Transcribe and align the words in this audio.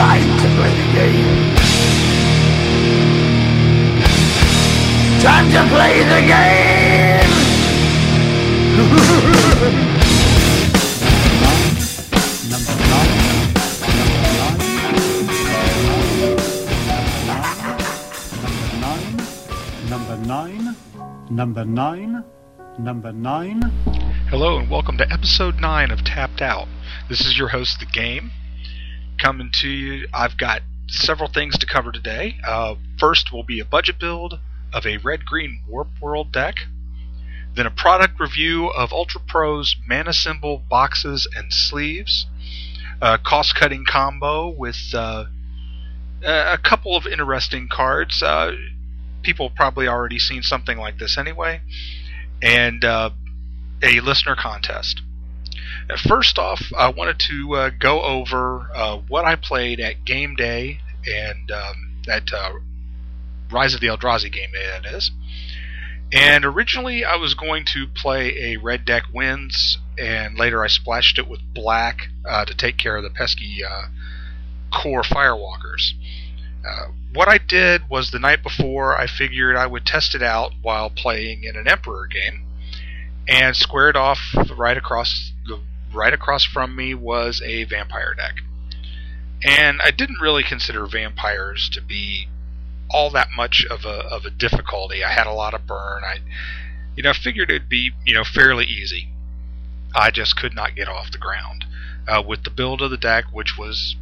Time 0.00 0.24
to 0.38 0.48
play 0.56 0.72
the 0.80 0.86
game. 0.96 1.28
Time 5.20 5.46
to 5.52 5.60
play 5.68 5.94
the 6.12 6.20
game. 6.24 7.28
Number 19.90 20.16
nine. 20.16 20.16
Number 20.16 20.16
nine. 20.24 20.76
Number 21.28 21.64
nine. 21.66 22.24
Number 22.78 23.12
nine. 23.12 23.60
Hello 24.30 24.56
and 24.56 24.70
welcome 24.70 24.96
to 24.96 25.12
episode 25.12 25.60
9 25.60 25.90
of 25.90 26.02
Tapped 26.04 26.40
Out. 26.40 26.68
This 27.10 27.20
is 27.20 27.36
your 27.36 27.48
host, 27.48 27.80
The 27.80 27.86
Game. 27.86 28.30
Coming 29.20 29.50
to 29.60 29.68
you, 29.68 30.08
I've 30.14 30.38
got 30.38 30.62
several 30.88 31.28
things 31.28 31.58
to 31.58 31.66
cover 31.66 31.92
today. 31.92 32.36
Uh, 32.46 32.76
first 32.98 33.30
will 33.30 33.42
be 33.42 33.60
a 33.60 33.66
budget 33.66 33.98
build 34.00 34.40
of 34.72 34.86
a 34.86 34.96
red 34.96 35.26
green 35.26 35.60
Warp 35.68 35.88
World 36.00 36.32
deck. 36.32 36.54
Then 37.54 37.66
a 37.66 37.70
product 37.70 38.18
review 38.18 38.68
of 38.68 38.92
Ultra 38.92 39.20
Pro's 39.20 39.76
Mana 39.86 40.14
Symbol 40.14 40.62
boxes 40.70 41.28
and 41.36 41.52
sleeves. 41.52 42.26
A 43.02 43.18
cost 43.18 43.54
cutting 43.54 43.84
combo 43.86 44.48
with 44.48 44.94
uh, 44.94 45.26
a 46.24 46.56
couple 46.56 46.96
of 46.96 47.06
interesting 47.06 47.68
cards. 47.70 48.22
Uh, 48.22 48.52
people 49.22 49.50
probably 49.50 49.86
already 49.86 50.18
seen 50.18 50.42
something 50.42 50.78
like 50.78 50.98
this 50.98 51.18
anyway. 51.18 51.60
And 52.40 52.82
uh, 52.86 53.10
a 53.82 54.00
listener 54.00 54.34
contest. 54.34 55.02
First 55.96 56.38
off, 56.38 56.62
I 56.76 56.90
wanted 56.90 57.18
to 57.30 57.54
uh, 57.54 57.70
go 57.78 58.02
over 58.02 58.70
uh, 58.74 58.98
what 59.08 59.24
I 59.24 59.36
played 59.36 59.80
at 59.80 60.04
Game 60.04 60.34
Day 60.34 60.80
and 61.06 61.50
um, 61.50 62.02
at 62.08 62.32
uh, 62.32 62.52
Rise 63.50 63.74
of 63.74 63.80
the 63.80 63.88
Eldrazi 63.88 64.32
Game 64.32 64.52
Day, 64.52 64.66
that 64.66 64.86
is. 64.86 65.10
And 66.12 66.44
originally, 66.44 67.04
I 67.04 67.16
was 67.16 67.34
going 67.34 67.64
to 67.72 67.86
play 67.86 68.52
a 68.52 68.56
red 68.56 68.84
deck 68.84 69.04
wins, 69.12 69.78
and 69.96 70.36
later 70.36 70.64
I 70.64 70.68
splashed 70.68 71.18
it 71.18 71.28
with 71.28 71.40
black 71.54 72.08
uh, 72.28 72.44
to 72.44 72.54
take 72.54 72.76
care 72.76 72.96
of 72.96 73.04
the 73.04 73.10
pesky 73.10 73.62
uh, 73.64 73.86
Kor 74.72 75.02
Firewalkers. 75.02 75.92
Uh, 76.68 76.92
what 77.12 77.28
I 77.28 77.38
did 77.38 77.88
was 77.88 78.10
the 78.10 78.18
night 78.18 78.42
before, 78.42 78.98
I 78.98 79.06
figured 79.06 79.56
I 79.56 79.66
would 79.66 79.86
test 79.86 80.14
it 80.14 80.22
out 80.22 80.52
while 80.62 80.90
playing 80.90 81.44
in 81.44 81.56
an 81.56 81.68
Emperor 81.68 82.06
game 82.06 82.44
and 83.28 83.56
squared 83.56 83.96
off 83.96 84.18
right 84.56 84.76
across 84.76 85.32
right 85.92 86.12
across 86.12 86.44
from 86.44 86.76
me 86.76 86.94
was 86.94 87.42
a 87.44 87.64
vampire 87.64 88.14
deck. 88.14 88.36
And 89.42 89.80
I 89.82 89.90
didn't 89.90 90.20
really 90.20 90.42
consider 90.42 90.86
vampires 90.86 91.70
to 91.72 91.80
be 91.80 92.28
all 92.90 93.10
that 93.10 93.28
much 93.34 93.64
of 93.70 93.84
a 93.84 94.04
of 94.06 94.24
a 94.24 94.30
difficulty. 94.30 95.02
I 95.04 95.12
had 95.12 95.26
a 95.26 95.32
lot 95.32 95.54
of 95.54 95.66
burn. 95.66 96.02
I 96.04 96.18
you 96.96 97.02
know 97.02 97.12
figured 97.12 97.50
it'd 97.50 97.68
be 97.68 97.92
you 98.04 98.14
know 98.14 98.24
fairly 98.24 98.66
easy. 98.66 99.08
I 99.94 100.10
just 100.10 100.36
could 100.36 100.54
not 100.54 100.76
get 100.76 100.88
off 100.88 101.10
the 101.10 101.18
ground 101.18 101.64
uh, 102.06 102.22
with 102.26 102.44
the 102.44 102.50
build 102.50 102.82
of 102.82 102.90
the 102.90 102.96
deck, 102.96 103.24
which 103.32 103.56
was 103.58 103.96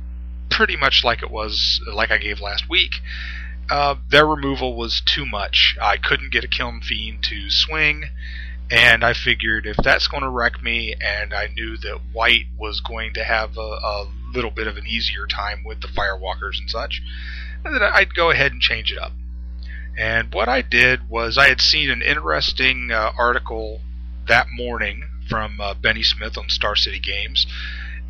pretty 0.50 0.76
much 0.76 1.04
like 1.04 1.22
it 1.22 1.30
was 1.30 1.80
like 1.92 2.10
I 2.10 2.18
gave 2.18 2.40
last 2.40 2.68
week. 2.68 2.96
Uh, 3.70 3.96
their 4.10 4.26
removal 4.26 4.76
was 4.76 5.02
too 5.04 5.26
much. 5.26 5.76
I 5.80 5.98
couldn't 5.98 6.32
get 6.32 6.44
a 6.44 6.48
Kiln 6.48 6.80
Fiend 6.80 7.22
to 7.24 7.50
swing, 7.50 8.04
and 8.70 9.04
I 9.04 9.14
figured 9.14 9.66
if 9.66 9.76
that's 9.76 10.08
going 10.08 10.22
to 10.22 10.28
wreck 10.28 10.62
me, 10.62 10.94
and 11.00 11.32
I 11.32 11.46
knew 11.46 11.76
that 11.78 12.00
White 12.12 12.46
was 12.58 12.80
going 12.80 13.14
to 13.14 13.24
have 13.24 13.56
a, 13.56 13.60
a 13.60 14.08
little 14.34 14.50
bit 14.50 14.66
of 14.66 14.76
an 14.76 14.86
easier 14.86 15.26
time 15.26 15.64
with 15.64 15.80
the 15.80 15.88
Firewalkers 15.88 16.58
and 16.58 16.68
such, 16.68 17.02
that 17.64 17.82
I'd 17.82 18.14
go 18.14 18.30
ahead 18.30 18.52
and 18.52 18.60
change 18.60 18.92
it 18.92 18.98
up. 18.98 19.12
And 19.96 20.32
what 20.32 20.48
I 20.48 20.62
did 20.62 21.08
was 21.08 21.38
I 21.38 21.48
had 21.48 21.60
seen 21.60 21.90
an 21.90 22.02
interesting 22.02 22.90
uh, 22.92 23.12
article 23.18 23.80
that 24.28 24.46
morning 24.52 25.08
from 25.28 25.60
uh, 25.60 25.74
Bennie 25.74 26.02
Smith 26.02 26.38
on 26.38 26.48
Star 26.48 26.76
City 26.76 27.00
Games, 27.00 27.46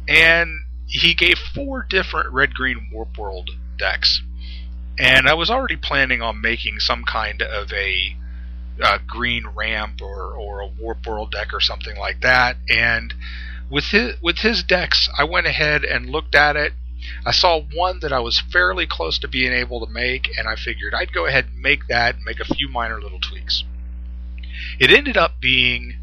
and 0.06 0.64
he 0.86 1.14
gave 1.14 1.38
four 1.38 1.86
different 1.88 2.32
red 2.32 2.54
green 2.54 2.88
Warp 2.92 3.16
World 3.16 3.50
decks. 3.78 4.22
And 4.98 5.28
I 5.28 5.34
was 5.34 5.50
already 5.50 5.76
planning 5.76 6.20
on 6.20 6.41
making 6.41 6.80
some 6.80 7.04
kind 7.04 7.41
of 7.42 7.72
a 7.72 8.16
uh, 8.83 8.99
green 9.06 9.47
ramp 9.55 10.00
or, 10.03 10.34
or 10.34 10.61
a 10.61 10.66
Warp 10.66 11.06
World 11.06 11.33
deck 11.33 11.53
or 11.53 11.61
something 11.61 11.97
like 11.97 12.21
that. 12.21 12.56
And 12.69 13.15
with 13.71 13.84
his 13.87 14.21
with 14.22 14.39
his 14.39 14.62
decks, 14.62 15.09
I 15.16 15.25
went 15.25 15.47
ahead 15.47 15.84
and 15.84 16.11
looked 16.11 16.34
at 16.34 16.56
it. 16.56 16.72
I 17.25 17.33
saw 17.33 17.61
one 17.61 18.00
that 18.00 18.12
I 18.12 18.21
was 18.21 18.41
fairly 18.41 18.87
close 18.87 19.19
to 19.21 19.28
being 19.28 19.53
able 19.53 19.84
to 19.84 19.93
make, 19.93 20.28
and 20.37 20.49
I 20.49 20.56
figured 20.56 20.94
I'd 20.94 21.12
go 21.12 21.27
ahead 21.27 21.47
and 21.47 21.62
make 21.62 21.87
that 21.89 22.16
and 22.16 22.25
make 22.25 22.41
a 22.41 22.55
few 22.55 22.69
minor 22.69 23.00
little 23.00 23.21
tweaks. 23.21 23.65
It 24.78 24.91
ended 24.91 25.16
up 25.16 25.41
being 25.41 25.97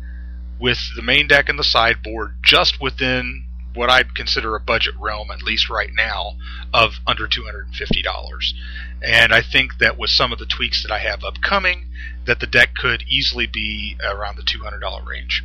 with 0.59 0.79
the 0.95 1.01
main 1.01 1.27
deck 1.27 1.49
and 1.49 1.59
the 1.59 1.63
sideboard 1.63 2.37
just 2.43 2.81
within 2.81 3.44
what 3.75 3.89
I'd 3.89 4.15
consider 4.15 4.55
a 4.55 4.59
budget 4.59 4.95
realm, 4.99 5.29
at 5.31 5.43
least 5.43 5.69
right 5.69 5.91
now, 5.93 6.37
of 6.73 6.93
under 7.05 7.27
$250. 7.27 8.53
And 9.01 9.33
I 9.33 9.41
think 9.41 9.77
that 9.79 9.97
with 9.97 10.09
some 10.09 10.31
of 10.31 10.39
the 10.39 10.45
tweaks 10.45 10.81
that 10.83 10.91
I 10.91 10.99
have 10.99 11.23
upcoming, 11.23 11.89
that 12.25 12.39
the 12.39 12.47
deck 12.47 12.75
could 12.75 13.03
easily 13.07 13.45
be 13.45 13.97
around 14.03 14.37
the 14.37 14.43
$200 14.43 15.05
range. 15.05 15.43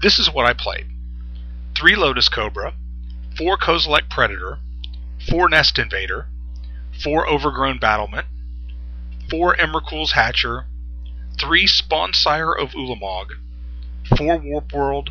This 0.00 0.18
is 0.18 0.30
what 0.30 0.46
I 0.46 0.52
played. 0.52 0.86
Three 1.76 1.96
Lotus 1.96 2.28
Cobra, 2.28 2.74
four 3.36 3.56
Kozilek 3.56 4.08
Predator, 4.08 4.58
four 5.28 5.48
Nest 5.48 5.78
Invader, 5.78 6.26
four 7.02 7.26
Overgrown 7.28 7.78
Battlement, 7.78 8.26
four 9.28 9.56
Emrakul's 9.56 10.12
Hatcher, 10.12 10.66
three 11.40 11.66
Spawnsire 11.66 12.56
of 12.56 12.70
Ulamog, 12.70 13.30
four 14.16 14.38
Warp 14.38 14.72
World, 14.72 15.10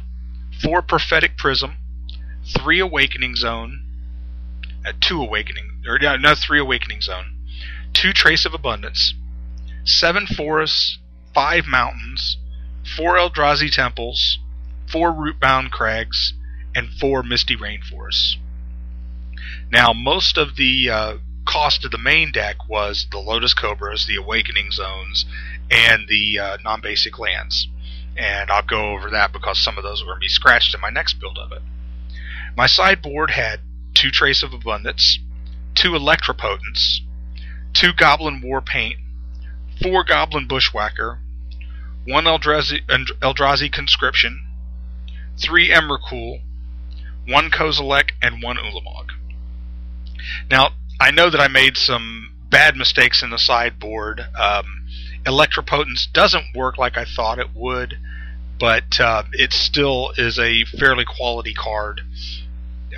four 0.62 0.82
Prophetic 0.82 1.38
Prism, 1.38 1.78
three 2.46 2.80
Awakening 2.80 3.36
Zone, 3.36 3.84
uh, 4.86 4.94
two 5.00 5.22
Awakening, 5.22 5.82
or 5.88 5.98
no, 6.00 6.18
no, 6.18 6.36
three 6.36 6.60
Awakening 6.60 7.02
Zone, 7.02 7.38
two 7.94 8.14
Trace 8.14 8.46
of 8.46 8.54
Abundance, 8.54 9.14
seven 9.86 10.26
Forests, 10.26 11.00
five 11.34 11.66
Mountains, 11.68 12.38
four 12.98 13.16
Eldrazi 13.16 13.72
Temples, 13.72 14.40
four 14.92 15.12
Rootbound 15.12 15.72
Crags, 15.72 16.34
and 16.76 16.90
four 17.00 17.24
Misty 17.24 17.56
Rainforests. 17.56 18.36
Now, 19.72 19.94
most 19.94 20.38
of 20.38 20.56
the 20.56 20.90
uh, 20.90 21.18
cost 21.46 21.86
of 21.86 21.92
the 21.92 21.98
main 21.98 22.32
deck 22.32 22.68
was 22.70 23.08
the 23.12 23.20
Lotus 23.20 23.54
Cobras, 23.54 24.06
the 24.06 24.16
Awakening 24.16 24.72
Zones, 24.72 25.26
and 25.70 26.08
the 26.08 26.40
uh, 26.40 26.58
non-basic 26.64 27.18
lands. 27.18 27.68
And 28.16 28.52
I'll 28.52 28.62
go 28.64 28.92
over 28.92 29.10
that 29.10 29.34
because 29.34 29.58
some 29.58 29.78
of 29.78 29.84
those 29.84 30.02
are 30.02 30.06
going 30.06 30.18
to 30.18 30.22
be 30.22 30.28
scratched 30.28 30.76
in 30.76 30.82
my 30.82 30.90
next 30.90 31.20
build 31.20 31.38
of 31.38 31.52
it. 31.52 31.62
My 32.56 32.68
sideboard 32.68 33.32
had 33.32 33.62
two 33.94 34.12
Trace 34.12 34.44
of 34.44 34.54
Abundance, 34.54 35.20
two 35.76 35.92
Electropotence, 35.92 37.00
two 37.74 37.94
Goblin 37.94 38.42
War 38.42 38.62
Paint, 38.62 39.00
four 39.82 40.04
Goblin 40.04 40.48
Bushwhacker, 40.48 41.20
one 42.06 42.26
Eldrazi, 42.26 42.86
Eldrazi 43.22 43.72
Conscription, 43.72 44.46
three 45.38 45.70
Emrakul, 45.70 46.42
one 47.28 47.50
Kozilek, 47.50 48.12
and 48.22 48.44
one 48.44 48.58
Ulamog. 48.58 49.10
Now, 50.50 50.70
I 51.00 51.12
know 51.12 51.30
that 51.30 51.42
I 51.42 51.48
made 51.48 51.78
some 51.78 52.34
bad 52.50 52.76
mistakes 52.76 53.24
in 53.24 53.32
the 53.32 53.40
sideboard. 53.40 54.22
Um, 54.40 54.86
Electropotence 55.26 56.12
doesn't 56.12 56.56
work 56.56 56.78
like 56.78 56.98
I 56.98 57.06
thought 57.06 57.40
it 57.40 57.56
would, 57.56 57.98
but 58.60 59.00
uh, 59.00 59.24
it 59.32 59.54
still 59.54 60.12
is 60.18 60.38
a 60.38 60.66
fairly 60.66 61.06
quality 61.06 61.54
card. 61.54 62.02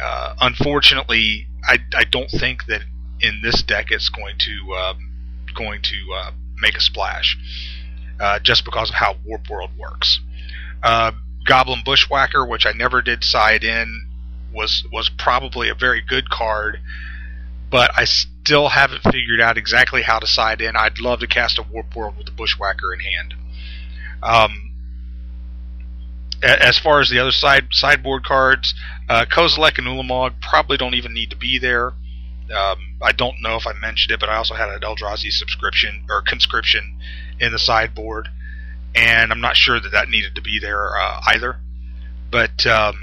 Uh, 0.01 0.35
unfortunately, 0.41 1.47
I, 1.63 1.78
I 1.94 2.03
don't 2.03 2.30
think 2.30 2.65
that 2.68 2.81
in 3.21 3.42
this 3.42 3.63
deck 3.63 3.88
it's 3.92 4.09
going 4.09 4.36
to 4.39 4.74
uh, 4.74 4.94
going 5.56 5.81
to 5.81 6.13
uh, 6.15 6.31
make 6.59 6.75
a 6.75 6.81
splash, 6.81 7.38
uh, 8.19 8.39
just 8.39 8.65
because 8.65 8.89
of 8.89 8.95
how 8.95 9.15
Warp 9.25 9.50
World 9.50 9.71
works. 9.77 10.19
Uh, 10.83 11.12
Goblin 11.45 11.81
Bushwhacker, 11.86 12.45
which 12.45 12.65
I 12.65 12.71
never 12.71 13.01
did 13.01 13.24
side 13.24 13.63
in, 13.63 14.07
was 14.53 14.83
was 14.92 15.09
probably 15.09 15.69
a 15.69 15.75
very 15.75 16.01
good 16.01 16.30
card, 16.30 16.80
but 17.69 17.91
I 17.95 18.06
still 18.06 18.69
haven't 18.69 19.03
figured 19.03 19.41
out 19.41 19.57
exactly 19.57 20.01
how 20.01 20.19
to 20.19 20.27
side 20.27 20.62
in. 20.62 20.75
I'd 20.75 21.00
love 21.00 21.19
to 21.19 21.27
cast 21.27 21.59
a 21.59 21.63
Warp 21.63 21.95
World 21.95 22.18
with 22.18 22.25
the 22.25 22.31
Bushwhacker 22.31 22.94
in 22.94 23.00
hand. 23.00 23.33
Um, 24.21 24.64
as 26.45 26.77
far 26.77 27.01
as 27.01 27.09
the 27.09 27.19
other 27.19 27.31
side 27.31 27.68
sideboard 27.71 28.24
cards, 28.24 28.74
uh, 29.09 29.25
Kozilek 29.25 29.77
and 29.77 29.88
Ulamog 29.88 30.42
probably 30.42 30.77
don't 30.77 30.94
even 30.94 31.13
need 31.13 31.31
to 31.31 31.36
be 31.36 31.57
there. 31.57 31.94
Um, 32.56 32.97
I 33.01 33.12
don't 33.12 33.42
know 33.42 33.56
if 33.56 33.65
I 33.65 33.74
mentioned 33.74 34.12
it, 34.12 34.19
but 34.19 34.30
I 34.30 34.36
also 34.36 34.53
had 34.53 34.69
an 34.69 34.81
Eldrazi 34.81 35.31
subscription 35.31 36.06
or 36.09 36.21
conscription 36.21 37.00
in 37.39 37.51
the 37.51 37.59
sideboard, 37.59 38.30
and 38.94 39.31
I'm 39.31 39.42
not 39.42 39.57
sure 39.57 39.80
that 39.80 39.92
that 39.92 40.09
needed 40.09 40.36
to 40.36 40.42
be 40.42 40.59
there 40.59 40.95
uh, 40.95 41.21
either. 41.27 41.57
But 42.31 42.65
um, 42.68 42.95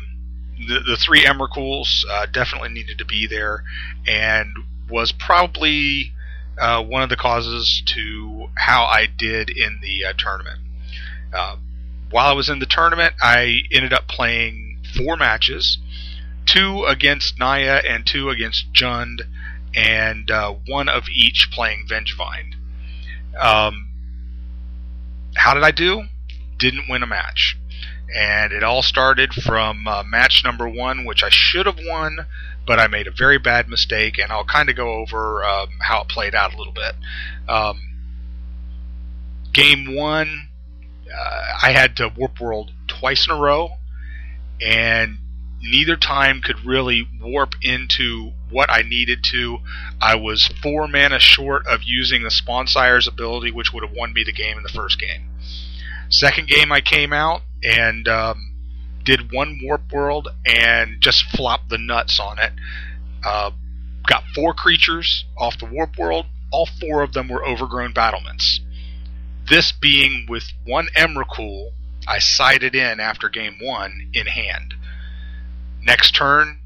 the, 0.68 0.80
the 0.80 0.96
three 0.96 1.24
Emrakuls 1.24 2.04
uh, 2.08 2.26
definitely 2.26 2.68
needed 2.68 2.98
to 2.98 3.04
be 3.04 3.26
there, 3.26 3.64
and 4.06 4.54
was 4.88 5.10
probably 5.10 6.12
uh, 6.58 6.82
one 6.82 7.02
of 7.02 7.08
the 7.08 7.16
causes 7.16 7.82
to 7.86 8.48
how 8.54 8.84
I 8.84 9.06
did 9.06 9.50
in 9.50 9.80
the 9.82 10.04
uh, 10.04 10.12
tournament. 10.16 10.60
While 12.12 12.28
I 12.28 12.32
was 12.32 12.48
in 12.48 12.60
the 12.60 12.66
tournament, 12.66 13.14
I 13.20 13.62
ended 13.72 13.92
up 13.92 14.06
playing 14.06 14.78
four 14.96 15.16
matches 15.16 15.78
two 16.46 16.84
against 16.86 17.38
Naya 17.38 17.80
and 17.86 18.06
two 18.06 18.30
against 18.30 18.72
Jund, 18.72 19.22
and 19.74 20.30
uh, 20.30 20.54
one 20.66 20.88
of 20.88 21.08
each 21.08 21.50
playing 21.52 21.86
Vengevine. 21.88 22.54
Um, 23.38 23.88
how 25.34 25.54
did 25.54 25.62
I 25.62 25.70
do? 25.70 26.04
Didn't 26.58 26.88
win 26.88 27.02
a 27.02 27.06
match. 27.06 27.58
And 28.14 28.52
it 28.52 28.62
all 28.62 28.82
started 28.82 29.32
from 29.32 29.86
uh, 29.86 30.02
match 30.02 30.42
number 30.44 30.68
one, 30.68 31.06
which 31.06 31.22
I 31.22 31.30
should 31.30 31.64
have 31.64 31.78
won, 31.82 32.26
but 32.66 32.78
I 32.78 32.86
made 32.86 33.06
a 33.06 33.10
very 33.10 33.38
bad 33.38 33.68
mistake, 33.68 34.18
and 34.18 34.30
I'll 34.30 34.44
kind 34.44 34.68
of 34.68 34.76
go 34.76 34.96
over 34.96 35.42
um, 35.44 35.68
how 35.80 36.02
it 36.02 36.08
played 36.08 36.34
out 36.34 36.52
a 36.52 36.58
little 36.58 36.74
bit. 36.74 36.94
Um, 37.48 37.80
game 39.54 39.94
one, 39.94 40.48
I 41.62 41.72
had 41.72 41.96
to 41.96 42.12
Warp 42.16 42.40
World 42.40 42.72
twice 42.88 43.26
in 43.26 43.32
a 43.32 43.38
row, 43.38 43.70
and 44.60 45.18
neither 45.60 45.96
time 45.96 46.40
could 46.40 46.64
really 46.64 47.06
warp 47.20 47.54
into 47.62 48.32
what 48.50 48.70
I 48.70 48.82
needed 48.82 49.24
to. 49.30 49.58
I 50.00 50.16
was 50.16 50.48
four 50.62 50.88
mana 50.88 51.18
short 51.18 51.66
of 51.66 51.80
using 51.84 52.22
the 52.22 52.30
Spawnsire's 52.30 53.06
ability, 53.06 53.50
which 53.50 53.72
would 53.72 53.82
have 53.82 53.96
won 53.96 54.12
me 54.12 54.24
the 54.24 54.32
game 54.32 54.56
in 54.56 54.62
the 54.62 54.68
first 54.68 54.98
game. 54.98 55.28
Second 56.08 56.48
game, 56.48 56.72
I 56.72 56.80
came 56.80 57.12
out 57.12 57.42
and 57.62 58.06
um, 58.06 58.54
did 59.04 59.32
one 59.32 59.60
Warp 59.62 59.92
World 59.92 60.28
and 60.44 61.00
just 61.00 61.24
flopped 61.24 61.70
the 61.70 61.78
nuts 61.78 62.20
on 62.20 62.38
it. 62.38 62.52
Uh, 63.24 63.52
got 64.06 64.24
four 64.34 64.52
creatures 64.52 65.24
off 65.38 65.58
the 65.58 65.66
Warp 65.66 65.96
World. 65.96 66.26
All 66.52 66.68
four 66.80 67.02
of 67.02 67.12
them 67.12 67.28
were 67.28 67.44
overgrown 67.46 67.92
battlements. 67.92 68.60
This 69.48 69.72
being 69.72 70.26
with 70.28 70.44
one 70.64 70.88
Emrakul, 70.96 71.72
I 72.06 72.18
sided 72.18 72.74
in 72.74 73.00
after 73.00 73.28
game 73.28 73.56
one 73.60 74.10
in 74.12 74.26
hand. 74.26 74.74
Next 75.82 76.14
turn, 76.14 76.58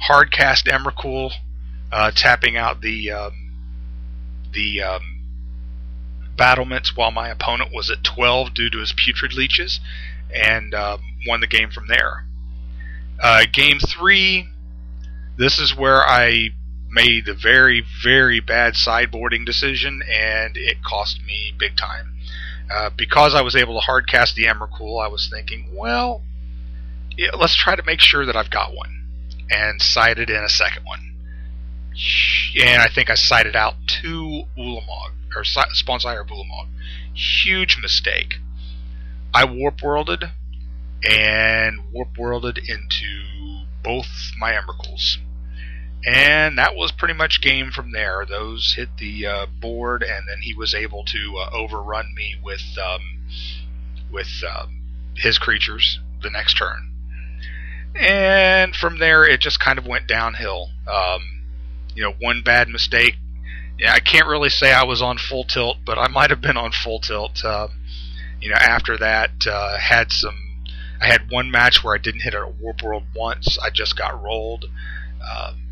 hard 0.00 0.30
cast 0.30 0.66
Emrakul, 0.66 1.32
uh, 1.92 2.10
tapping 2.14 2.56
out 2.56 2.80
the 2.80 3.10
um, 3.10 3.52
the 4.52 4.82
um, 4.82 5.20
battlements 6.36 6.96
while 6.96 7.10
my 7.10 7.28
opponent 7.28 7.70
was 7.72 7.90
at 7.90 8.02
12 8.02 8.54
due 8.54 8.70
to 8.70 8.78
his 8.78 8.94
putrid 8.96 9.32
leeches, 9.34 9.80
and 10.34 10.74
um, 10.74 11.00
won 11.26 11.40
the 11.40 11.46
game 11.46 11.70
from 11.70 11.86
there. 11.88 12.24
Uh, 13.22 13.42
game 13.52 13.78
three, 13.78 14.48
this 15.36 15.58
is 15.58 15.76
where 15.76 16.02
I 16.02 16.50
made 16.90 17.28
a 17.28 17.34
very, 17.34 17.84
very 18.02 18.40
bad 18.40 18.74
sideboarding 18.74 19.46
decision, 19.46 20.02
and 20.02 20.56
it 20.56 20.82
cost 20.84 21.20
me 21.24 21.54
big 21.58 21.76
time. 21.76 22.14
Uh, 22.72 22.90
because 22.96 23.34
I 23.34 23.42
was 23.42 23.56
able 23.56 23.80
to 23.80 23.86
hardcast 23.86 24.34
the 24.34 24.44
Emrakul, 24.44 25.02
I 25.04 25.08
was 25.08 25.28
thinking, 25.32 25.70
well, 25.74 26.22
yeah, 27.16 27.30
let's 27.38 27.56
try 27.56 27.76
to 27.76 27.82
make 27.84 28.00
sure 28.00 28.26
that 28.26 28.36
I've 28.36 28.50
got 28.50 28.74
one, 28.74 29.06
and 29.50 29.80
sided 29.80 30.30
in 30.30 30.42
a 30.42 30.48
second 30.48 30.84
one. 30.84 31.16
And 32.62 32.80
I 32.80 32.88
think 32.88 33.10
I 33.10 33.14
sided 33.14 33.56
out 33.56 33.74
two 33.86 34.44
Ulamog, 34.56 35.12
or 35.34 35.42
Spawnsire 35.42 36.26
Ulamog. 36.28 36.68
Huge 37.14 37.78
mistake. 37.82 38.34
I 39.34 39.44
warp 39.44 39.82
worlded, 39.82 40.24
and 41.08 41.92
warp 41.92 42.16
worlded 42.16 42.58
into 42.58 43.64
both 43.82 44.32
my 44.38 44.52
Emrakuls. 44.52 45.18
And 46.06 46.56
that 46.56 46.74
was 46.74 46.92
pretty 46.92 47.14
much 47.14 47.42
game 47.42 47.70
from 47.70 47.92
there. 47.92 48.24
Those 48.26 48.74
hit 48.76 48.88
the 48.98 49.26
uh, 49.26 49.46
board, 49.46 50.02
and 50.02 50.26
then 50.28 50.40
he 50.40 50.54
was 50.54 50.74
able 50.74 51.04
to 51.04 51.36
uh, 51.36 51.50
overrun 51.52 52.14
me 52.14 52.36
with 52.42 52.64
um, 52.82 53.18
with 54.10 54.42
um, 54.50 54.80
his 55.16 55.36
creatures 55.38 56.00
the 56.22 56.30
next 56.30 56.54
turn 56.54 56.90
and 57.94 58.74
from 58.74 58.98
there 58.98 59.24
it 59.24 59.40
just 59.40 59.60
kind 59.60 59.78
of 59.78 59.86
went 59.86 60.06
downhill. 60.06 60.70
Um, 60.86 61.42
you 61.94 62.02
know, 62.02 62.12
one 62.20 62.42
bad 62.42 62.68
mistake. 62.68 63.16
Yeah, 63.78 63.92
I 63.92 64.00
can't 64.00 64.26
really 64.26 64.50
say 64.50 64.72
I 64.72 64.84
was 64.84 65.02
on 65.02 65.18
full 65.18 65.44
tilt, 65.44 65.78
but 65.84 65.98
I 65.98 66.08
might 66.08 66.30
have 66.30 66.40
been 66.40 66.56
on 66.56 66.72
full 66.72 67.00
tilt. 67.00 67.44
Uh, 67.44 67.68
you 68.40 68.50
know, 68.50 68.56
after 68.56 68.96
that, 68.98 69.46
uh, 69.46 69.78
had 69.78 70.12
some. 70.12 70.36
I 71.00 71.06
had 71.06 71.30
one 71.30 71.50
match 71.50 71.82
where 71.82 71.94
I 71.94 71.98
didn't 71.98 72.20
hit 72.20 72.34
a 72.34 72.46
warp 72.46 72.82
world 72.82 73.04
once. 73.16 73.58
I 73.58 73.70
just 73.70 73.96
got 73.96 74.22
rolled. 74.22 74.66
Um, 75.20 75.62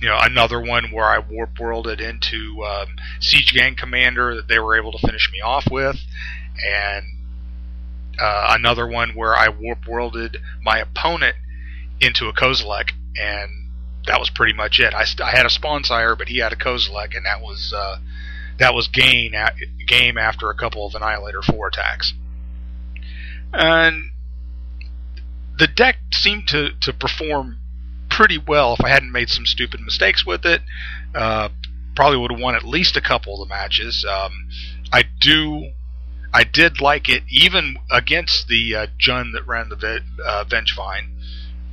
you 0.00 0.08
know, 0.08 0.18
another 0.20 0.60
one 0.60 0.90
where 0.92 1.06
I 1.06 1.18
warp 1.18 1.58
worlded 1.58 2.00
into 2.00 2.62
um, 2.64 2.96
Siege 3.20 3.52
Gang 3.54 3.76
Commander 3.76 4.34
that 4.36 4.48
they 4.48 4.58
were 4.58 4.78
able 4.78 4.92
to 4.92 4.98
finish 4.98 5.30
me 5.32 5.40
off 5.40 5.66
with, 5.70 5.96
and 6.66 7.04
uh, 8.18 8.56
another 8.58 8.86
one 8.86 9.10
where 9.10 9.34
I 9.34 9.48
warp 9.48 9.86
worlded 9.86 10.38
my 10.62 10.78
opponent 10.78 11.36
into 12.00 12.28
a 12.28 12.32
Kozilek, 12.32 12.92
and 13.20 13.68
that 14.06 14.18
was 14.18 14.30
pretty 14.30 14.54
much 14.54 14.80
it. 14.80 14.94
I, 14.94 15.04
I 15.22 15.30
had 15.30 15.46
a 15.46 15.50
Spawnsire, 15.50 16.16
but 16.16 16.28
he 16.28 16.38
had 16.38 16.52
a 16.52 16.56
Kozilek, 16.56 17.14
and 17.14 17.26
that 17.26 17.40
was 17.42 17.74
uh, 17.76 17.98
that 18.58 18.74
was 18.74 18.88
gain 18.88 19.34
at, 19.34 19.54
game 19.86 20.16
after 20.16 20.50
a 20.50 20.54
couple 20.54 20.86
of 20.86 20.94
Annihilator 20.94 21.42
four 21.42 21.68
attacks. 21.68 22.14
And 23.52 24.10
the 25.58 25.66
deck 25.66 25.96
seemed 26.12 26.48
to, 26.48 26.70
to 26.80 26.92
perform 26.92 27.59
pretty 28.20 28.36
well 28.36 28.74
if 28.74 28.84
I 28.84 28.90
hadn't 28.90 29.12
made 29.12 29.30
some 29.30 29.46
stupid 29.46 29.80
mistakes 29.80 30.26
with 30.26 30.44
it. 30.44 30.60
Uh, 31.14 31.48
probably 31.96 32.18
would 32.18 32.30
have 32.30 32.38
won 32.38 32.54
at 32.54 32.64
least 32.64 32.94
a 32.94 33.00
couple 33.00 33.32
of 33.32 33.48
the 33.48 33.54
matches. 33.54 34.04
Um, 34.04 34.46
I 34.92 35.04
do 35.22 35.70
I 36.30 36.44
did 36.44 36.82
like 36.82 37.08
it, 37.08 37.22
even 37.30 37.78
against 37.90 38.46
the 38.46 38.76
uh, 38.76 38.86
Jund 38.98 39.32
that 39.32 39.46
ran 39.46 39.70
the 39.70 39.76
ve- 39.76 40.22
uh, 40.22 40.44
Vengevine. 40.46 41.12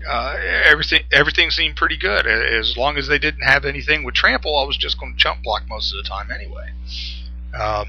Uh, 0.07 0.37
everything 0.63 1.01
everything 1.11 1.49
seemed 1.49 1.75
pretty 1.75 1.97
good. 1.97 2.25
As 2.25 2.77
long 2.77 2.97
as 2.97 3.09
they 3.09 3.19
didn't 3.19 3.43
have 3.43 3.65
anything 3.65 4.05
with 4.05 4.15
trample, 4.15 4.57
I 4.57 4.65
was 4.65 4.77
just 4.77 4.97
going 4.97 5.17
to 5.17 5.19
chump 5.19 5.43
block 5.43 5.63
most 5.67 5.93
of 5.93 6.01
the 6.01 6.07
time 6.07 6.31
anyway. 6.31 6.71
Um, 7.53 7.87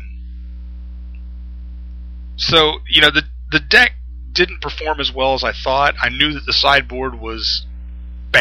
so 2.34 2.80
you 2.88 3.02
know 3.02 3.12
the 3.12 3.22
the 3.52 3.60
deck 3.60 3.92
didn't 4.32 4.60
perform 4.60 4.98
as 4.98 5.14
well 5.14 5.34
as 5.34 5.44
I 5.44 5.52
thought. 5.52 5.94
I 6.02 6.08
knew 6.08 6.32
that 6.32 6.44
the 6.44 6.52
sideboard 6.52 7.20
was 7.20 7.64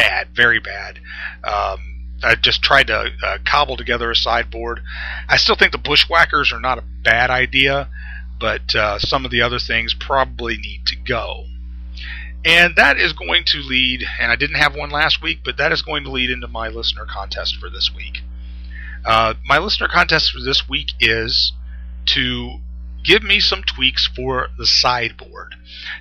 bad, 0.00 0.28
very 0.34 0.60
bad. 0.60 0.98
Um, 1.44 1.80
I 2.22 2.34
just 2.34 2.62
tried 2.62 2.88
to 2.88 3.10
uh, 3.24 3.38
cobble 3.44 3.76
together 3.76 4.10
a 4.10 4.16
sideboard. 4.16 4.80
I 5.28 5.36
still 5.36 5.56
think 5.56 5.72
the 5.72 5.78
bushwhackers 5.78 6.52
are 6.52 6.60
not 6.60 6.78
a 6.78 6.84
bad 7.04 7.30
idea 7.30 7.88
but 8.40 8.74
uh, 8.74 8.98
some 8.98 9.24
of 9.24 9.30
the 9.30 9.42
other 9.42 9.58
things 9.58 9.94
probably 9.94 10.56
need 10.56 10.86
to 10.86 10.96
go. 10.96 11.44
And 12.44 12.76
that 12.76 12.98
is 12.98 13.12
going 13.12 13.44
to 13.46 13.58
lead, 13.58 14.04
and 14.20 14.30
I 14.30 14.36
didn't 14.36 14.56
have 14.56 14.74
one 14.74 14.90
last 14.90 15.20
week, 15.22 15.40
but 15.44 15.56
that 15.56 15.72
is 15.72 15.82
going 15.82 16.04
to 16.04 16.10
lead 16.10 16.30
into 16.30 16.46
my 16.46 16.68
listener 16.68 17.04
contest 17.04 17.56
for 17.56 17.68
this 17.68 17.90
week. 17.94 18.22
Uh, 19.04 19.34
my 19.44 19.58
listener 19.58 19.88
contest 19.88 20.32
for 20.32 20.40
this 20.40 20.68
week 20.68 20.92
is 21.00 21.52
to 22.06 22.58
give 23.08 23.22
me 23.22 23.40
some 23.40 23.62
tweaks 23.62 24.06
for 24.06 24.48
the 24.58 24.66
sideboard. 24.66 25.54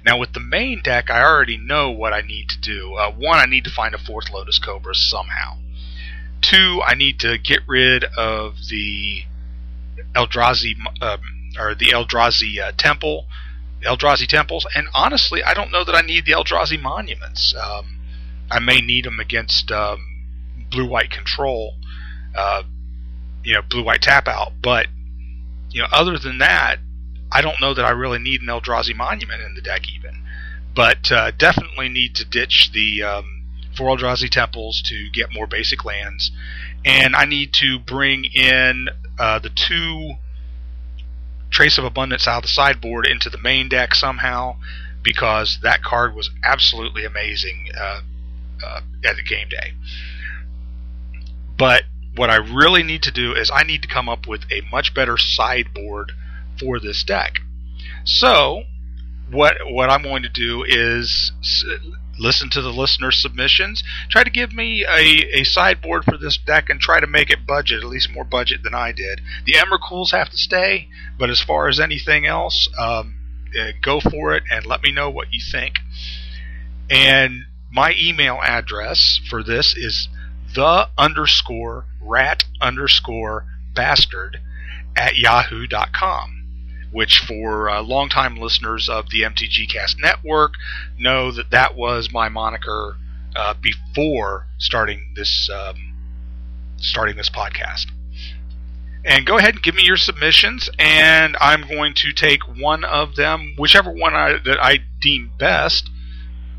Now, 0.05 0.17
with 0.17 0.33
the 0.33 0.41
main 0.41 0.81
deck, 0.83 1.09
I 1.09 1.23
already 1.23 1.57
know 1.57 1.89
what 1.89 2.11
I 2.11 2.19
need 2.19 2.49
to 2.49 2.59
do. 2.59 2.95
Uh, 2.95 3.11
one, 3.11 3.39
I 3.39 3.45
need 3.45 3.63
to 3.63 3.69
find 3.69 3.95
a 3.95 3.97
fourth 3.97 4.29
Lotus 4.29 4.59
Cobra 4.59 4.93
somehow. 4.93 5.57
Two, 6.41 6.81
I 6.85 6.95
need 6.95 7.17
to 7.21 7.37
get 7.37 7.61
rid 7.65 8.03
of 8.17 8.55
the 8.69 9.23
Eldrazi 10.13 10.73
um, 11.01 11.19
or 11.57 11.73
the 11.73 11.87
Eldrazi 11.87 12.59
uh, 12.59 12.73
temple, 12.77 13.25
Eldrazi 13.83 14.27
temples, 14.27 14.67
and 14.75 14.87
honestly, 14.93 15.41
I 15.41 15.53
don't 15.53 15.71
know 15.71 15.85
that 15.85 15.95
I 15.95 16.01
need 16.01 16.25
the 16.25 16.33
Eldrazi 16.33 16.79
monuments. 16.79 17.55
Um, 17.55 17.99
I 18.51 18.59
may 18.59 18.81
need 18.81 19.05
them 19.05 19.19
against 19.19 19.71
um, 19.71 20.25
blue-white 20.69 21.11
control, 21.11 21.75
uh, 22.35 22.63
you 23.45 23.53
know, 23.53 23.61
blue-white 23.61 24.01
tap 24.01 24.27
out, 24.27 24.51
but 24.61 24.87
you 25.69 25.81
know, 25.81 25.87
other 25.91 26.17
than 26.17 26.37
that, 26.39 26.79
I 27.31 27.41
don't 27.41 27.59
know 27.61 27.73
that 27.73 27.85
I 27.85 27.91
really 27.91 28.19
need 28.19 28.41
an 28.41 28.47
Eldrazi 28.47 28.95
monument 28.95 29.41
in 29.41 29.55
the 29.55 29.61
deck 29.61 29.81
even. 29.95 30.23
But 30.75 31.11
uh, 31.11 31.31
definitely 31.31 31.89
need 31.89 32.15
to 32.15 32.25
ditch 32.25 32.69
the 32.73 33.01
um, 33.03 33.43
four 33.75 33.95
Eldrazi 33.95 34.29
temples 34.29 34.81
to 34.85 35.09
get 35.11 35.33
more 35.33 35.47
basic 35.47 35.83
lands, 35.83 36.31
and 36.85 37.15
I 37.15 37.25
need 37.25 37.53
to 37.53 37.79
bring 37.79 38.25
in 38.25 38.87
uh, 39.17 39.39
the 39.39 39.49
two 39.49 40.13
Trace 41.49 41.77
of 41.77 41.83
Abundance 41.85 42.27
out 42.27 42.37
of 42.37 42.43
the 42.43 42.49
sideboard 42.49 43.07
into 43.07 43.29
the 43.29 43.39
main 43.39 43.69
deck 43.69 43.95
somehow 43.95 44.57
because 45.01 45.59
that 45.63 45.81
card 45.81 46.13
was 46.13 46.29
absolutely 46.45 47.05
amazing 47.05 47.69
uh, 47.75 48.01
uh, 48.63 48.81
at 49.03 49.15
the 49.15 49.23
game 49.23 49.49
day. 49.49 49.73
But 51.57 51.83
what 52.15 52.29
I 52.29 52.35
really 52.35 52.83
need 52.83 53.03
to 53.03 53.11
do 53.11 53.33
is 53.33 53.49
I 53.49 53.63
need 53.63 53.81
to 53.83 53.87
come 53.87 54.09
up 54.09 54.27
with 54.27 54.41
a 54.51 54.61
much 54.71 54.93
better 54.93 55.17
sideboard 55.17 56.11
for 56.59 56.79
this 56.79 57.03
deck. 57.03 57.39
So 58.03 58.63
what 59.29 59.57
what 59.65 59.89
I'm 59.89 60.03
going 60.03 60.23
to 60.23 60.29
do 60.29 60.63
is 60.65 61.31
listen 62.19 62.49
to 62.49 62.61
the 62.61 62.71
listener 62.71 63.11
submissions, 63.11 63.83
try 64.09 64.23
to 64.23 64.29
give 64.29 64.53
me 64.53 64.85
a, 64.85 65.39
a 65.39 65.43
sideboard 65.43 66.03
for 66.03 66.17
this 66.17 66.37
deck, 66.37 66.69
and 66.69 66.79
try 66.79 66.99
to 66.99 67.07
make 67.07 67.29
it 67.29 67.45
budget, 67.45 67.83
at 67.83 67.89
least 67.89 68.09
more 68.11 68.23
budget 68.23 68.63
than 68.63 68.73
I 68.73 68.91
did. 68.91 69.21
The 69.45 69.53
Emrakuls 69.53 70.11
have 70.11 70.29
to 70.29 70.37
stay, 70.37 70.87
but 71.19 71.29
as 71.29 71.41
far 71.41 71.67
as 71.67 71.79
anything 71.79 72.25
else, 72.25 72.69
um, 72.77 73.15
uh, 73.59 73.71
go 73.81 73.99
for 73.99 74.33
it 74.33 74.43
and 74.51 74.65
let 74.65 74.81
me 74.81 74.91
know 74.91 75.09
what 75.09 75.27
you 75.31 75.39
think. 75.51 75.75
And 76.89 77.45
my 77.71 77.93
email 77.99 78.39
address 78.41 79.19
for 79.29 79.43
this 79.43 79.75
is 79.75 80.09
the 80.55 80.87
underscore 80.97 81.85
rat 82.01 82.45
underscore 82.61 83.45
bastard 83.75 84.39
at 84.95 85.17
yahoo.com 85.17 86.36
which 86.91 87.19
for 87.19 87.69
uh, 87.69 87.81
longtime 87.81 88.37
listeners 88.37 88.89
of 88.89 89.09
the 89.09 89.21
MTGcast 89.21 89.99
network 90.01 90.53
know 90.97 91.31
that 91.31 91.51
that 91.51 91.75
was 91.75 92.11
my 92.11 92.29
moniker 92.29 92.97
uh, 93.35 93.53
before 93.61 94.47
starting 94.57 95.13
this 95.15 95.49
um, 95.49 95.93
starting 96.77 97.17
this 97.17 97.29
podcast. 97.29 97.85
And 99.05 99.25
go 99.25 99.37
ahead 99.37 99.53
and 99.55 99.63
give 99.63 99.75
me 99.75 99.83
your 99.83 99.97
submissions, 99.97 100.69
and 100.77 101.37
I'm 101.39 101.61
going 101.61 101.93
to 101.95 102.11
take 102.11 102.41
one 102.43 102.83
of 102.83 103.15
them, 103.15 103.53
whichever 103.57 103.89
one 103.89 104.13
I, 104.13 104.37
that 104.43 104.57
I 104.61 104.79
deem 104.99 105.31
best, 105.37 105.89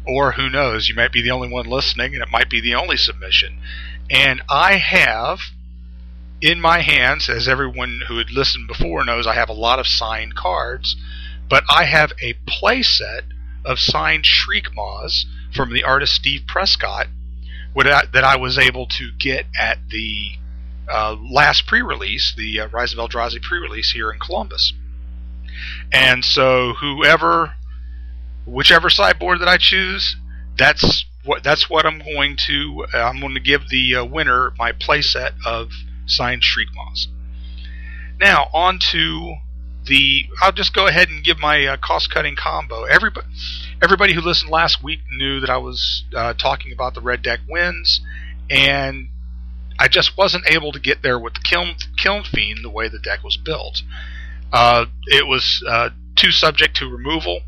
or 0.06 0.32
who 0.32 0.48
knows, 0.48 0.88
you 0.88 0.94
might 0.94 1.12
be 1.12 1.20
the 1.20 1.30
only 1.30 1.48
one 1.48 1.66
listening, 1.66 2.14
and 2.14 2.22
it 2.22 2.30
might 2.30 2.48
be 2.48 2.60
the 2.60 2.74
only 2.74 2.96
submission. 2.96 3.60
And 4.08 4.40
I 4.48 4.76
have 4.76 5.40
in 6.40 6.60
my 6.60 6.80
hands, 6.80 7.28
as 7.28 7.48
everyone 7.48 8.02
who 8.06 8.18
had 8.18 8.30
listened 8.30 8.68
before 8.68 9.04
knows, 9.04 9.26
I 9.26 9.34
have 9.34 9.48
a 9.48 9.54
lot 9.54 9.78
of 9.78 9.86
signed 9.86 10.36
cards, 10.36 10.96
but 11.48 11.64
I 11.68 11.84
have 11.84 12.12
a 12.22 12.34
playset 12.46 13.22
of 13.64 13.78
signed 13.78 14.24
Shriek 14.24 14.66
Shriekmaws 14.66 15.24
from 15.54 15.72
the 15.72 15.82
artist 15.82 16.14
Steve 16.14 16.42
Prescott 16.46 17.08
that 17.74 18.24
I 18.24 18.36
was 18.36 18.58
able 18.58 18.86
to 18.86 19.10
get 19.18 19.46
at 19.58 19.78
the 19.88 20.32
uh, 20.90 21.16
last 21.20 21.66
pre-release, 21.66 22.34
the 22.36 22.60
uh, 22.60 22.68
Rise 22.68 22.92
of 22.92 22.98
Eldrazi 22.98 23.40
pre-release 23.40 23.92
here 23.92 24.10
in 24.10 24.18
Columbus. 24.18 24.72
And 25.92 26.24
so, 26.24 26.74
whoever, 26.74 27.54
whichever 28.46 28.90
sideboard 28.90 29.40
that 29.40 29.48
I 29.48 29.58
choose, 29.58 30.16
that's 30.56 31.04
what 31.24 31.42
that's 31.44 31.68
what 31.68 31.84
I'm 31.86 31.98
going 31.98 32.36
to. 32.46 32.86
Uh, 32.92 32.98
I'm 32.98 33.20
going 33.20 33.34
to 33.34 33.40
give 33.40 33.68
the 33.68 33.96
uh, 33.96 34.04
winner 34.04 34.52
my 34.56 34.72
playset 34.72 35.32
of 35.44 35.70
signed 36.10 36.42
Shriekmaws. 36.42 37.06
Now, 38.20 38.48
on 38.52 38.78
to 38.90 39.36
the. 39.84 40.26
I'll 40.40 40.52
just 40.52 40.74
go 40.74 40.86
ahead 40.86 41.08
and 41.08 41.24
give 41.24 41.38
my 41.38 41.66
uh, 41.66 41.76
cost 41.76 42.10
cutting 42.10 42.36
combo. 42.36 42.84
Everybody, 42.84 43.26
everybody 43.82 44.14
who 44.14 44.20
listened 44.20 44.50
last 44.50 44.82
week 44.82 45.00
knew 45.10 45.40
that 45.40 45.50
I 45.50 45.58
was 45.58 46.04
uh, 46.14 46.34
talking 46.34 46.72
about 46.72 46.94
the 46.94 47.00
red 47.00 47.22
deck 47.22 47.40
wins, 47.48 48.00
and 48.50 49.08
I 49.78 49.88
just 49.88 50.16
wasn't 50.16 50.44
able 50.50 50.72
to 50.72 50.80
get 50.80 51.02
there 51.02 51.18
with 51.18 51.34
the 51.34 51.40
Kiln, 51.40 51.74
Kiln 51.96 52.24
Fiend 52.24 52.60
the 52.64 52.70
way 52.70 52.88
the 52.88 52.98
deck 52.98 53.22
was 53.22 53.36
built. 53.36 53.82
Uh, 54.52 54.86
it 55.06 55.26
was 55.26 55.62
uh, 55.68 55.90
too 56.16 56.32
subject 56.32 56.76
to 56.76 56.88
removal. 56.88 57.42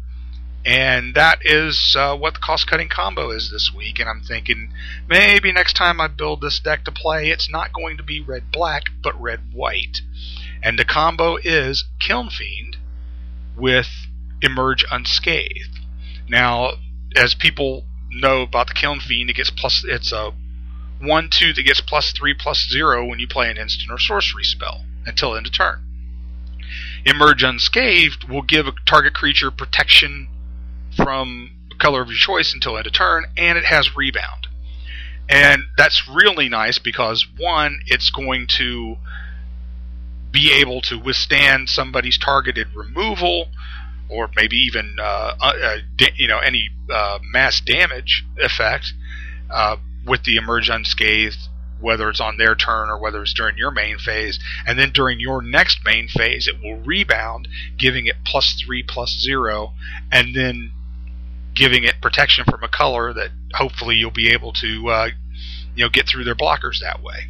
And 0.64 1.14
that 1.14 1.38
is 1.43 1.97
uh, 1.99 2.17
what 2.17 2.35
the 2.35 2.40
cost 2.40 2.67
cutting 2.67 2.88
combo 2.88 3.31
is 3.31 3.50
this 3.50 3.73
week. 3.75 3.99
And 3.99 4.09
I'm 4.09 4.21
thinking 4.21 4.73
maybe 5.09 5.52
next 5.52 5.75
time 5.75 6.00
I 6.00 6.09
build 6.09 6.43
this 6.43 6.61
deck 6.61 6.85
to 6.85 6.93
play, 6.93 7.31
it's 7.31 7.50
not 7.50 7.73
going 7.73 7.97
to 7.97 8.02
be 8.02 8.21
red 8.21 8.52
black, 8.52 8.85
but 9.02 9.19
red 9.21 9.52
white. 9.52 10.02
And 10.62 10.79
the 10.79 10.85
combo 10.85 11.37
is 11.37 11.85
Kiln 11.99 12.29
Fiend 12.29 12.76
with 13.57 13.88
Emerge 14.43 14.85
Unscathed. 14.90 15.79
Now, 16.29 16.73
as 17.17 17.35
people 17.35 17.87
know 18.11 18.43
about 18.43 18.69
the 18.69 18.75
Kiln 18.75 19.00
Fiend, 19.00 19.31
it 19.31 19.37
gets 19.37 19.50
plus 19.50 19.83
it's 19.87 20.12
a 20.12 20.33
one 21.00 21.31
two 21.31 21.55
that 21.55 21.62
gets 21.62 21.81
plus 21.81 22.12
three 22.12 22.35
plus 22.35 22.69
zero 22.69 23.07
when 23.07 23.19
you 23.19 23.26
play 23.26 23.50
an 23.50 23.57
instant 23.57 23.90
or 23.90 23.99
sorcery 23.99 24.45
spell 24.45 24.85
until 25.07 25.35
end 25.35 25.47
of 25.47 25.52
turn. 25.52 25.83
Emerge 27.07 27.43
Unscathed 27.43 28.29
will 28.29 28.43
give 28.43 28.67
a 28.67 28.73
target 28.85 29.14
creature 29.14 29.50
protection 29.50 30.29
from 30.97 31.50
color 31.78 32.02
of 32.02 32.09
your 32.09 32.18
choice 32.18 32.52
until 32.54 32.76
end 32.76 32.87
of 32.87 32.92
turn, 32.92 33.25
and 33.37 33.59
it 33.59 33.64
has 33.64 33.97
rebound. 33.97 34.47
And 35.28 35.62
that's 35.76 36.09
really 36.09 36.49
nice 36.49 36.78
because 36.78 37.26
one, 37.38 37.80
it's 37.87 38.11
going 38.11 38.47
to 38.59 38.97
be 40.32 40.52
able 40.61 40.80
to 40.82 40.97
withstand 40.99 41.68
somebody's 41.68 42.18
targeted 42.18 42.68
removal, 42.75 43.49
or 44.09 44.28
maybe 44.37 44.56
even 44.56 44.97
uh, 45.00 45.35
uh, 45.40 45.76
you 46.16 46.28
know 46.28 46.38
any 46.38 46.68
uh, 46.92 47.18
mass 47.32 47.61
damage 47.61 48.25
effect 48.38 48.92
uh, 49.50 49.76
with 50.04 50.25
the 50.25 50.37
emerge 50.37 50.68
unscathed, 50.68 51.49
whether 51.80 52.09
it's 52.09 52.20
on 52.20 52.37
their 52.37 52.54
turn 52.54 52.88
or 52.88 53.00
whether 53.00 53.23
it's 53.23 53.35
during 53.35 53.56
your 53.56 53.70
main 53.70 53.99
phase. 53.99 54.38
And 54.66 54.78
then 54.78 54.90
during 54.90 55.20
your 55.20 55.42
next 55.42 55.80
main 55.85 56.09
phase, 56.09 56.49
it 56.49 56.61
will 56.61 56.80
rebound, 56.80 57.49
giving 57.78 58.06
it 58.06 58.16
plus 58.25 58.61
three, 58.64 58.82
plus 58.82 59.16
zero, 59.16 59.75
and 60.11 60.35
then 60.35 60.73
giving 61.61 61.85
it 61.85 62.00
protection 62.00 62.43
from 62.47 62.62
a 62.62 62.69
color 62.69 63.12
that 63.12 63.29
hopefully 63.52 63.95
you'll 63.95 64.11
be 64.11 64.31
able 64.31 64.50
to 64.50 64.88
uh, 64.88 65.09
you 65.75 65.85
know 65.85 65.90
get 65.90 66.09
through 66.09 66.25
their 66.25 66.35
blockers 66.35 66.81
that 66.81 67.02
way. 67.02 67.29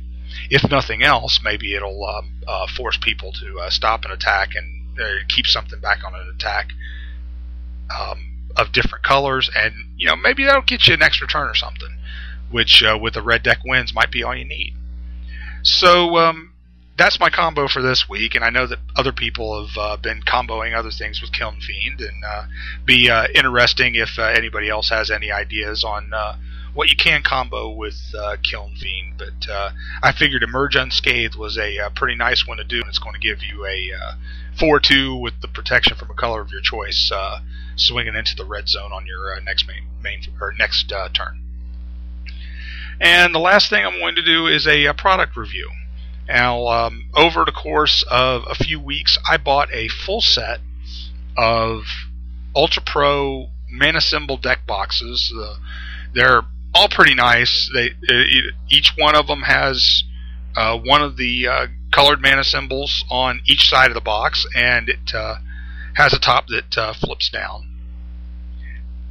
If 0.48 0.70
nothing 0.70 1.02
else, 1.02 1.40
maybe 1.42 1.74
it'll 1.74 2.06
um, 2.06 2.30
uh, 2.46 2.68
force 2.68 2.96
people 2.96 3.32
to 3.32 3.58
uh, 3.58 3.70
stop 3.70 4.04
an 4.04 4.12
attack 4.12 4.50
and 4.54 5.00
uh, 5.00 5.24
keep 5.28 5.46
something 5.46 5.80
back 5.80 6.04
on 6.04 6.14
an 6.14 6.32
attack 6.32 6.68
um, 7.98 8.36
of 8.56 8.70
different 8.70 9.04
colors, 9.04 9.50
and 9.56 9.74
you 9.96 10.06
know 10.06 10.14
maybe 10.14 10.44
that'll 10.44 10.62
get 10.62 10.86
you 10.86 10.94
an 10.94 11.02
extra 11.02 11.26
turn 11.26 11.48
or 11.48 11.56
something, 11.56 11.98
which 12.52 12.84
uh, 12.84 12.96
with 12.96 13.14
the 13.14 13.22
red 13.22 13.42
deck 13.42 13.58
wins 13.64 13.92
might 13.92 14.12
be 14.12 14.22
all 14.22 14.36
you 14.36 14.44
need. 14.44 14.74
So 15.64 16.16
um, 16.18 16.49
that's 17.00 17.18
my 17.18 17.30
combo 17.30 17.66
for 17.66 17.80
this 17.80 18.10
week, 18.10 18.34
and 18.34 18.44
I 18.44 18.50
know 18.50 18.66
that 18.66 18.78
other 18.94 19.10
people 19.10 19.66
have 19.66 19.78
uh, 19.78 19.96
been 19.96 20.20
comboing 20.20 20.76
other 20.76 20.90
things 20.90 21.22
with 21.22 21.32
Kiln 21.32 21.58
Fiend, 21.58 21.98
and 21.98 22.22
uh, 22.22 22.44
be 22.84 23.08
uh, 23.08 23.26
interesting 23.34 23.94
if 23.94 24.18
uh, 24.18 24.24
anybody 24.24 24.68
else 24.68 24.90
has 24.90 25.10
any 25.10 25.32
ideas 25.32 25.82
on 25.82 26.12
uh, 26.12 26.36
what 26.74 26.90
you 26.90 26.96
can 26.96 27.22
combo 27.22 27.70
with 27.70 27.98
uh, 28.14 28.36
Kiln 28.42 28.74
Fiend. 28.78 29.14
But 29.16 29.50
I 30.02 30.12
figured 30.12 30.42
Emerge 30.42 30.76
Unscathed 30.76 31.36
was 31.36 31.56
a 31.56 31.88
pretty 31.96 32.16
nice 32.16 32.46
one 32.46 32.58
to 32.58 32.64
do, 32.64 32.80
and 32.80 32.88
it's 32.88 32.98
going 32.98 33.14
to 33.14 33.18
give 33.18 33.42
you 33.42 33.64
a 33.64 33.92
four-two 34.58 35.16
with 35.16 35.40
the 35.40 35.48
protection 35.48 35.96
from 35.96 36.10
a 36.10 36.14
color 36.14 36.42
of 36.42 36.50
your 36.52 36.60
choice, 36.60 37.10
swinging 37.76 38.14
into 38.14 38.36
the 38.36 38.44
red 38.44 38.68
zone 38.68 38.92
on 38.92 39.06
your 39.06 39.40
next 39.40 39.66
main, 39.66 39.84
main 40.02 40.20
or 40.38 40.52
next 40.58 40.92
turn. 41.14 41.40
And 43.00 43.34
the 43.34 43.38
last 43.38 43.70
thing 43.70 43.86
I'm 43.86 43.98
going 43.98 44.16
to 44.16 44.22
do 44.22 44.46
is 44.46 44.66
a, 44.66 44.84
a 44.84 44.92
product 44.92 45.34
review. 45.34 45.70
Now, 46.30 46.68
um, 46.68 47.10
over 47.16 47.44
the 47.44 47.50
course 47.50 48.04
of 48.08 48.44
a 48.48 48.54
few 48.54 48.78
weeks, 48.78 49.18
I 49.28 49.36
bought 49.36 49.68
a 49.72 49.88
full 49.88 50.20
set 50.20 50.60
of 51.36 51.82
Ultra 52.54 52.82
Pro 52.86 53.48
mana 53.68 54.00
symbol 54.00 54.36
deck 54.36 54.60
boxes. 54.64 55.34
Uh, 55.36 55.56
they're 56.14 56.42
all 56.72 56.88
pretty 56.88 57.14
nice. 57.14 57.68
They 57.74 57.90
each 58.68 58.92
one 58.96 59.16
of 59.16 59.26
them 59.26 59.42
has 59.42 60.04
uh, 60.56 60.78
one 60.78 61.02
of 61.02 61.16
the 61.16 61.48
uh, 61.48 61.66
colored 61.90 62.22
mana 62.22 62.44
symbols 62.44 63.04
on 63.10 63.40
each 63.48 63.68
side 63.68 63.88
of 63.88 63.94
the 63.94 64.00
box, 64.00 64.46
and 64.54 64.88
it 64.88 65.12
uh, 65.12 65.36
has 65.94 66.12
a 66.12 66.20
top 66.20 66.46
that 66.46 66.78
uh, 66.78 66.92
flips 66.92 67.28
down. 67.28 67.66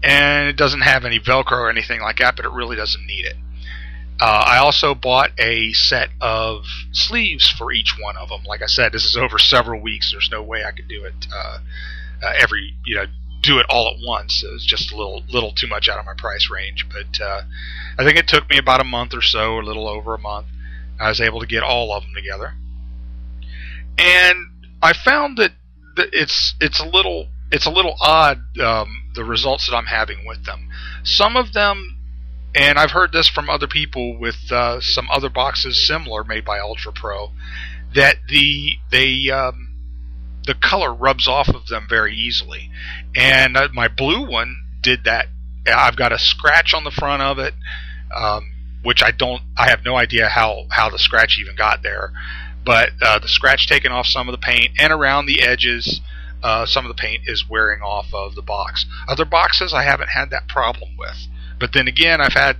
And 0.01 0.47
it 0.47 0.55
doesn't 0.55 0.81
have 0.81 1.03
any 1.03 1.19
Velcro 1.19 1.51
or 1.51 1.69
anything 1.69 1.99
like 1.99 2.19
that, 2.19 2.37
but 2.37 2.45
it 2.45 2.51
really 2.53 2.77
doesn't 2.77 3.05
need 3.05 3.25
it. 3.25 3.35
Uh, 4.19 4.43
I 4.45 4.57
also 4.57 4.93
bought 4.93 5.31
a 5.39 5.71
set 5.71 6.09
of 6.19 6.65
sleeves 6.91 7.49
for 7.49 7.71
each 7.71 7.95
one 7.99 8.17
of 8.17 8.29
them. 8.29 8.43
Like 8.45 8.61
I 8.61 8.65
said, 8.65 8.91
this 8.91 9.05
is 9.05 9.15
over 9.15 9.39
several 9.39 9.81
weeks. 9.81 10.11
There's 10.11 10.29
no 10.31 10.43
way 10.43 10.63
I 10.63 10.71
could 10.71 10.89
do 10.89 11.05
it 11.05 11.27
uh, 11.33 11.59
uh, 12.21 12.33
every, 12.37 12.75
you 12.85 12.95
know, 12.95 13.05
do 13.41 13.59
it 13.59 13.65
all 13.69 13.87
at 13.87 14.05
once. 14.05 14.43
It 14.43 14.51
was 14.51 14.65
just 14.65 14.91
a 14.91 14.97
little, 14.97 15.23
little 15.29 15.53
too 15.53 15.67
much 15.67 15.87
out 15.87 15.99
of 15.99 16.05
my 16.05 16.15
price 16.17 16.49
range. 16.51 16.85
But 16.89 17.23
uh, 17.23 17.43
I 17.97 18.03
think 18.03 18.17
it 18.17 18.27
took 18.27 18.49
me 18.49 18.57
about 18.57 18.81
a 18.81 18.85
month 18.85 19.13
or 19.13 19.21
so, 19.21 19.57
a 19.57 19.61
little 19.61 19.87
over 19.87 20.13
a 20.13 20.19
month. 20.19 20.47
I 20.99 21.07
was 21.07 21.21
able 21.21 21.39
to 21.39 21.47
get 21.47 21.63
all 21.63 21.93
of 21.93 22.03
them 22.03 22.11
together, 22.13 22.55
and 23.97 24.37
I 24.81 24.91
found 24.91 25.37
that, 25.37 25.53
it's 25.95 26.55
it's 26.61 26.79
a 26.79 26.85
little 26.85 27.27
it's 27.51 27.65
a 27.65 27.69
little 27.69 27.95
odd 27.99 28.57
um, 28.59 29.03
the 29.15 29.23
results 29.23 29.67
that 29.67 29.75
I'm 29.75 29.85
having 29.85 30.25
with 30.25 30.45
them. 30.45 30.69
Some 31.03 31.35
of 31.35 31.53
them 31.53 31.98
and 32.55 32.79
I've 32.79 32.91
heard 32.91 33.11
this 33.11 33.29
from 33.29 33.49
other 33.49 33.67
people 33.67 34.17
with 34.17 34.51
uh, 34.51 34.81
some 34.81 35.07
other 35.11 35.29
boxes 35.29 35.85
similar 35.85 36.23
made 36.23 36.45
by 36.45 36.59
Ultra 36.59 36.91
Pro 36.91 37.31
that 37.95 38.17
the 38.27 38.73
they 38.91 39.29
um, 39.29 39.69
the 40.45 40.53
color 40.53 40.93
rubs 40.93 41.27
off 41.27 41.49
of 41.49 41.67
them 41.67 41.85
very 41.89 42.15
easily. 42.15 42.71
And 43.15 43.55
uh, 43.55 43.69
my 43.73 43.87
blue 43.87 44.27
one 44.29 44.63
did 44.81 45.03
that. 45.05 45.27
I've 45.67 45.95
got 45.95 46.11
a 46.11 46.19
scratch 46.19 46.73
on 46.73 46.83
the 46.83 46.91
front 46.91 47.21
of 47.21 47.37
it, 47.37 47.53
um, 48.15 48.51
which 48.83 49.03
I 49.03 49.11
don't. 49.11 49.43
I 49.57 49.69
have 49.69 49.85
no 49.85 49.95
idea 49.95 50.27
how 50.29 50.65
how 50.71 50.89
the 50.89 50.99
scratch 50.99 51.37
even 51.39 51.55
got 51.55 51.83
there. 51.83 52.11
But 52.65 52.91
uh, 53.01 53.19
the 53.19 53.27
scratch 53.27 53.67
taken 53.67 53.91
off 53.91 54.05
some 54.05 54.27
of 54.27 54.33
the 54.33 54.37
paint 54.43 54.71
and 54.79 54.91
around 54.91 55.25
the 55.25 55.41
edges. 55.41 56.01
Uh, 56.41 56.65
some 56.65 56.85
of 56.85 56.95
the 56.95 56.99
paint 57.01 57.23
is 57.25 57.49
wearing 57.49 57.81
off 57.81 58.13
of 58.13 58.33
the 58.33 58.41
box. 58.41 58.85
Other 59.09 59.25
boxes 59.25 59.73
I 59.73 59.83
haven't 59.83 60.11
had 60.11 60.29
that 60.29 60.47
problem 60.47 60.91
with 60.97 61.27
But 61.59 61.73
then 61.73 61.87
again, 61.87 62.21
I've 62.21 62.33
had 62.33 62.57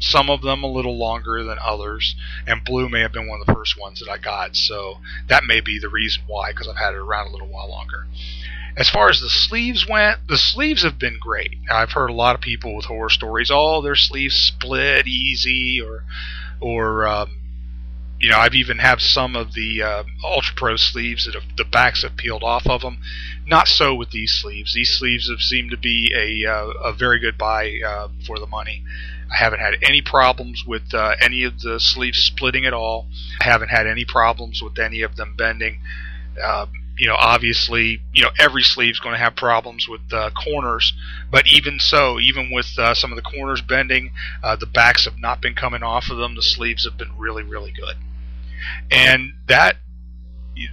some 0.00 0.30
of 0.30 0.42
them 0.42 0.62
a 0.62 0.70
little 0.70 0.96
longer 0.96 1.42
than 1.42 1.58
others, 1.60 2.14
and 2.46 2.64
blue 2.64 2.88
may 2.88 3.00
have 3.00 3.12
been 3.12 3.28
one 3.28 3.40
of 3.40 3.46
the 3.46 3.52
first 3.52 3.78
ones 3.78 4.00
that 4.00 4.10
I 4.10 4.18
got, 4.18 4.54
so 4.54 4.98
that 5.28 5.44
may 5.44 5.60
be 5.60 5.78
the 5.78 5.88
reason 5.88 6.22
why, 6.26 6.52
because 6.52 6.68
I've 6.68 6.76
had 6.76 6.94
it 6.94 6.98
around 6.98 7.28
a 7.28 7.30
little 7.30 7.48
while 7.48 7.68
longer. 7.68 8.06
As 8.76 8.88
far 8.88 9.08
as 9.08 9.20
the 9.20 9.28
sleeves 9.28 9.88
went, 9.88 10.28
the 10.28 10.38
sleeves 10.38 10.84
have 10.84 11.00
been 11.00 11.18
great. 11.20 11.58
I've 11.68 11.92
heard 11.92 12.10
a 12.10 12.14
lot 12.14 12.36
of 12.36 12.40
people 12.40 12.76
with 12.76 12.84
horror 12.84 13.10
stories, 13.10 13.50
oh, 13.52 13.82
their 13.82 13.96
sleeves 13.96 14.36
split 14.36 15.08
easy, 15.08 15.80
or, 15.80 16.04
or 16.60 17.08
um, 17.08 17.37
you 18.20 18.30
know, 18.30 18.38
I've 18.38 18.54
even 18.54 18.78
have 18.78 19.00
some 19.00 19.36
of 19.36 19.54
the 19.54 19.82
uh, 19.82 20.04
Ultra 20.24 20.54
Pro 20.56 20.76
sleeves 20.76 21.26
that 21.26 21.34
have, 21.34 21.44
the 21.56 21.64
backs 21.64 22.02
have 22.02 22.16
peeled 22.16 22.42
off 22.42 22.66
of 22.66 22.80
them. 22.80 22.98
Not 23.46 23.68
so 23.68 23.94
with 23.94 24.10
these 24.10 24.32
sleeves. 24.32 24.74
These 24.74 24.98
sleeves 24.98 25.30
have 25.30 25.40
seemed 25.40 25.70
to 25.70 25.76
be 25.76 26.12
a 26.14 26.50
uh, 26.50 26.66
a 26.84 26.92
very 26.92 27.18
good 27.18 27.38
buy 27.38 27.80
uh, 27.86 28.08
for 28.26 28.38
the 28.38 28.46
money. 28.46 28.84
I 29.32 29.36
haven't 29.36 29.60
had 29.60 29.74
any 29.82 30.02
problems 30.02 30.64
with 30.66 30.94
uh, 30.94 31.14
any 31.20 31.44
of 31.44 31.60
the 31.60 31.78
sleeves 31.78 32.18
splitting 32.18 32.66
at 32.66 32.72
all. 32.72 33.06
I 33.40 33.44
haven't 33.44 33.68
had 33.68 33.86
any 33.86 34.04
problems 34.04 34.62
with 34.62 34.78
any 34.78 35.02
of 35.02 35.16
them 35.16 35.34
bending. 35.36 35.80
Um, 36.42 36.70
you 36.98 37.06
know, 37.06 37.14
obviously, 37.16 38.02
you 38.12 38.22
know, 38.22 38.30
every 38.38 38.62
sleeve's 38.62 38.98
going 38.98 39.14
to 39.14 39.20
have 39.20 39.36
problems 39.36 39.86
with 39.88 40.00
uh, 40.12 40.30
corners, 40.30 40.92
but 41.30 41.46
even 41.46 41.78
so, 41.78 42.18
even 42.18 42.50
with 42.50 42.76
uh, 42.76 42.92
some 42.92 43.12
of 43.12 43.16
the 43.16 43.22
corners 43.22 43.62
bending, 43.62 44.12
uh, 44.42 44.56
the 44.56 44.66
backs 44.66 45.04
have 45.04 45.18
not 45.18 45.40
been 45.40 45.54
coming 45.54 45.82
off 45.82 46.10
of 46.10 46.16
them. 46.16 46.34
The 46.34 46.42
sleeves 46.42 46.84
have 46.84 46.98
been 46.98 47.16
really, 47.16 47.44
really 47.44 47.70
good, 47.70 47.96
and 48.90 49.32
that 49.46 49.76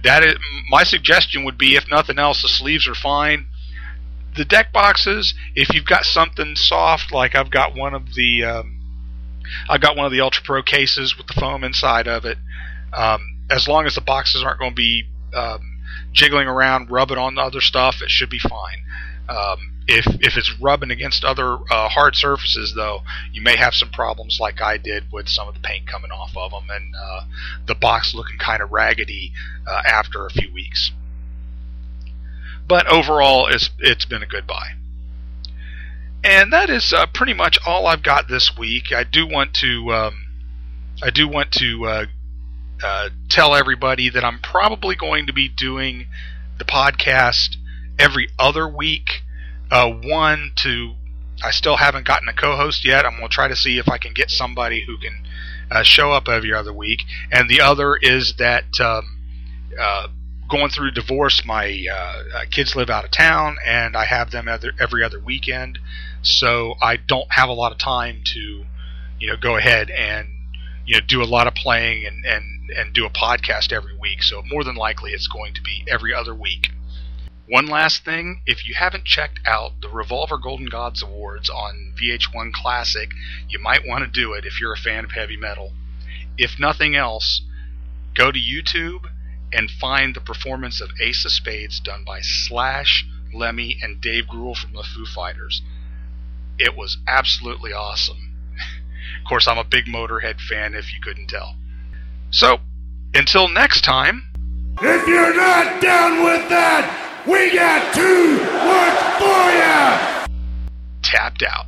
that 0.02 0.24
is 0.24 0.34
my 0.68 0.82
suggestion 0.82 1.44
would 1.44 1.58
be, 1.58 1.76
if 1.76 1.88
nothing 1.90 2.18
else, 2.18 2.42
the 2.42 2.48
sleeves 2.48 2.88
are 2.88 2.94
fine. 2.94 3.46
The 4.36 4.44
deck 4.44 4.72
boxes, 4.72 5.34
if 5.54 5.72
you've 5.72 5.86
got 5.86 6.04
something 6.04 6.56
soft, 6.56 7.12
like 7.12 7.34
I've 7.34 7.50
got 7.50 7.74
one 7.74 7.94
of 7.94 8.14
the, 8.14 8.44
um, 8.44 8.80
I've 9.68 9.80
got 9.80 9.96
one 9.96 10.04
of 10.04 10.12
the 10.12 10.20
Ultra 10.20 10.42
Pro 10.44 10.62
cases 10.62 11.16
with 11.16 11.28
the 11.28 11.40
foam 11.40 11.64
inside 11.64 12.08
of 12.08 12.24
it. 12.24 12.36
Um, 12.92 13.38
as 13.48 13.68
long 13.68 13.86
as 13.86 13.94
the 13.94 14.00
boxes 14.00 14.42
aren't 14.42 14.58
going 14.58 14.72
to 14.72 14.76
be 14.76 15.04
um, 15.34 15.80
jiggling 16.12 16.48
around, 16.48 16.90
rubbing 16.90 17.18
on 17.18 17.36
the 17.36 17.42
other 17.42 17.60
stuff, 17.60 18.02
it 18.02 18.10
should 18.10 18.30
be 18.30 18.38
fine. 18.38 18.84
Um, 19.28 19.72
if 19.88 20.06
if 20.20 20.36
it's 20.36 20.52
rubbing 20.60 20.90
against 20.90 21.24
other 21.24 21.58
uh, 21.70 21.88
hard 21.88 22.16
surfaces, 22.16 22.74
though, 22.74 23.02
you 23.32 23.42
may 23.42 23.56
have 23.56 23.74
some 23.74 23.90
problems 23.90 24.38
like 24.40 24.60
I 24.60 24.78
did 24.78 25.12
with 25.12 25.28
some 25.28 25.48
of 25.48 25.54
the 25.54 25.60
paint 25.60 25.86
coming 25.86 26.10
off 26.10 26.36
of 26.36 26.50
them 26.50 26.68
and 26.70 26.94
uh, 26.94 27.24
the 27.66 27.74
box 27.74 28.14
looking 28.14 28.38
kind 28.38 28.62
of 28.62 28.72
raggedy 28.72 29.32
uh, 29.66 29.82
after 29.86 30.26
a 30.26 30.30
few 30.30 30.52
weeks. 30.52 30.90
But 32.68 32.86
overall, 32.86 33.46
it's 33.46 33.70
it's 33.78 34.04
been 34.04 34.22
a 34.22 34.26
good 34.26 34.46
buy. 34.46 34.72
And 36.24 36.52
that 36.52 36.68
is 36.68 36.92
uh, 36.92 37.06
pretty 37.06 37.34
much 37.34 37.58
all 37.64 37.86
I've 37.86 38.02
got 38.02 38.28
this 38.28 38.56
week. 38.58 38.92
I 38.92 39.04
do 39.04 39.26
want 39.28 39.54
to 39.54 39.92
um, 39.92 40.26
I 41.00 41.10
do 41.10 41.28
want 41.28 41.52
to 41.52 41.86
uh, 41.86 42.06
uh, 42.82 43.08
tell 43.28 43.54
everybody 43.54 44.10
that 44.10 44.24
I'm 44.24 44.40
probably 44.40 44.96
going 44.96 45.26
to 45.26 45.32
be 45.32 45.48
doing 45.48 46.06
the 46.58 46.64
podcast 46.64 47.56
every 47.98 48.28
other 48.38 48.68
week. 48.68 49.22
Uh, 49.70 49.90
one 49.90 50.52
to 50.56 50.94
I 51.42 51.50
still 51.50 51.76
haven't 51.76 52.06
gotten 52.06 52.28
a 52.28 52.32
co-host 52.32 52.84
yet. 52.84 53.04
I'm 53.04 53.18
going 53.18 53.28
to 53.28 53.34
try 53.34 53.48
to 53.48 53.56
see 53.56 53.78
if 53.78 53.88
I 53.88 53.98
can 53.98 54.14
get 54.14 54.30
somebody 54.30 54.84
who 54.86 54.96
can 54.96 55.26
uh, 55.70 55.82
show 55.82 56.12
up 56.12 56.28
every 56.28 56.52
other 56.52 56.72
week. 56.72 57.02
And 57.30 57.48
the 57.48 57.60
other 57.60 57.96
is 57.96 58.34
that 58.38 58.80
um, 58.80 59.18
uh, 59.78 60.08
going 60.48 60.70
through 60.70 60.92
divorce, 60.92 61.42
my 61.44 61.86
uh, 61.92 62.44
kids 62.50 62.74
live 62.74 62.88
out 62.88 63.04
of 63.04 63.10
town, 63.10 63.56
and 63.64 63.96
I 63.96 64.06
have 64.06 64.30
them 64.30 64.48
every 64.48 65.02
other 65.02 65.20
weekend. 65.20 65.78
So 66.22 66.74
I 66.80 66.96
don't 66.96 67.30
have 67.30 67.48
a 67.48 67.52
lot 67.52 67.72
of 67.72 67.78
time 67.78 68.22
to, 68.24 68.64
you 69.20 69.28
know, 69.28 69.36
go 69.36 69.56
ahead 69.56 69.90
and 69.90 70.28
you 70.86 70.94
know 70.94 71.00
do 71.06 71.22
a 71.22 71.24
lot 71.24 71.46
of 71.46 71.54
playing 71.54 72.06
and 72.06 72.24
and 72.24 72.70
and 72.70 72.94
do 72.94 73.04
a 73.04 73.10
podcast 73.10 73.72
every 73.72 73.96
week. 73.96 74.22
So 74.22 74.42
more 74.46 74.64
than 74.64 74.76
likely, 74.76 75.10
it's 75.10 75.26
going 75.26 75.52
to 75.54 75.62
be 75.62 75.84
every 75.88 76.14
other 76.14 76.34
week. 76.34 76.70
One 77.48 77.66
last 77.66 78.04
thing, 78.04 78.42
if 78.44 78.66
you 78.66 78.74
haven't 78.74 79.04
checked 79.04 79.38
out 79.46 79.80
the 79.80 79.88
Revolver 79.88 80.36
Golden 80.36 80.66
Gods 80.66 81.00
Awards 81.00 81.48
on 81.48 81.94
VH1 81.96 82.52
Classic, 82.52 83.10
you 83.48 83.60
might 83.60 83.86
want 83.86 84.04
to 84.04 84.10
do 84.10 84.32
it 84.32 84.44
if 84.44 84.60
you're 84.60 84.72
a 84.72 84.76
fan 84.76 85.04
of 85.04 85.12
heavy 85.12 85.36
metal. 85.36 85.72
If 86.36 86.58
nothing 86.58 86.96
else, 86.96 87.42
go 88.14 88.32
to 88.32 88.38
YouTube 88.38 89.08
and 89.52 89.70
find 89.70 90.14
the 90.14 90.20
performance 90.20 90.80
of 90.80 90.90
Ace 91.00 91.24
of 91.24 91.30
Spades 91.30 91.78
done 91.78 92.02
by 92.04 92.20
Slash, 92.20 93.06
Lemmy, 93.32 93.78
and 93.80 94.00
Dave 94.00 94.24
Grohl 94.24 94.56
from 94.56 94.72
the 94.72 94.82
Foo 94.82 95.06
Fighters. 95.06 95.62
It 96.58 96.76
was 96.76 96.98
absolutely 97.06 97.72
awesome. 97.72 98.34
of 99.22 99.28
course, 99.28 99.46
I'm 99.46 99.58
a 99.58 99.64
big 99.64 99.84
Motorhead 99.84 100.40
fan 100.40 100.74
if 100.74 100.92
you 100.92 101.00
couldn't 101.00 101.28
tell. 101.28 101.54
So, 102.30 102.58
until 103.14 103.46
next 103.48 103.82
time. 103.82 104.24
If 104.82 105.06
you're 105.06 105.34
not 105.34 105.80
down 105.80 106.24
with 106.24 106.48
that, 106.48 107.05
we 107.26 107.52
got 107.54 107.94
too 107.94 108.32
much 108.38 108.98
for 109.18 109.46
ya! 109.60 110.26
Tapped 111.02 111.42
out. 111.42 111.65